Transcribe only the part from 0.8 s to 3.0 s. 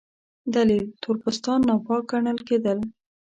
تور پوستان ناپاک ګڼل کېدل.